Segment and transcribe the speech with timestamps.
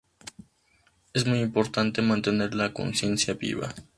[1.13, 3.71] Es muy importante mantener la conciencia viva.